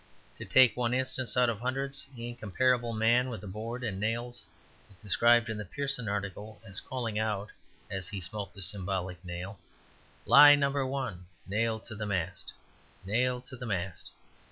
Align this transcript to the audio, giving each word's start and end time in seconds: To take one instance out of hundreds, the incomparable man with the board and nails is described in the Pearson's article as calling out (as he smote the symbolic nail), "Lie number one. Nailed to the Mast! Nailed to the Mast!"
To 0.39 0.45
take 0.45 0.75
one 0.75 0.95
instance 0.95 1.37
out 1.37 1.47
of 1.47 1.59
hundreds, 1.59 2.07
the 2.15 2.27
incomparable 2.27 2.91
man 2.91 3.29
with 3.29 3.39
the 3.41 3.45
board 3.45 3.83
and 3.83 3.99
nails 3.99 4.47
is 4.89 4.99
described 4.99 5.47
in 5.47 5.59
the 5.59 5.63
Pearson's 5.63 6.07
article 6.07 6.59
as 6.65 6.79
calling 6.79 7.19
out 7.19 7.51
(as 7.91 8.07
he 8.07 8.19
smote 8.19 8.55
the 8.55 8.63
symbolic 8.63 9.23
nail), 9.23 9.59
"Lie 10.25 10.55
number 10.55 10.87
one. 10.87 11.27
Nailed 11.45 11.85
to 11.85 11.95
the 11.95 12.07
Mast! 12.07 12.51
Nailed 13.05 13.45
to 13.45 13.55
the 13.55 13.67
Mast!" 13.67 14.09